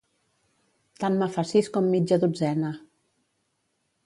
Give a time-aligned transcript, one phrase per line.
[1.03, 2.73] Tant me fa sis com mitja dotzena.